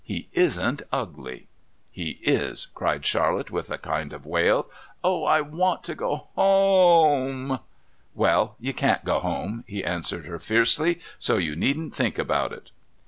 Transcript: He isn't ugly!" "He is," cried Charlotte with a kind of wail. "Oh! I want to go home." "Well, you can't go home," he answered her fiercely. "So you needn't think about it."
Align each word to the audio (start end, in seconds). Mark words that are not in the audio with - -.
He 0.03 0.29
isn't 0.33 0.81
ugly!" 0.91 1.45
"He 1.91 2.17
is," 2.23 2.65
cried 2.73 3.05
Charlotte 3.05 3.51
with 3.51 3.69
a 3.69 3.77
kind 3.77 4.13
of 4.13 4.25
wail. 4.25 4.67
"Oh! 5.03 5.25
I 5.25 5.41
want 5.41 5.83
to 5.83 5.93
go 5.93 6.29
home." 6.33 7.59
"Well, 8.15 8.55
you 8.59 8.73
can't 8.73 9.05
go 9.05 9.19
home," 9.19 9.63
he 9.67 9.83
answered 9.83 10.25
her 10.25 10.39
fiercely. 10.39 11.01
"So 11.19 11.37
you 11.37 11.55
needn't 11.55 11.93
think 11.93 12.17
about 12.17 12.51
it." 12.51 12.71